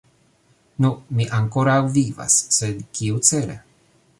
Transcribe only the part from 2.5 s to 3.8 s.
sed kiucele?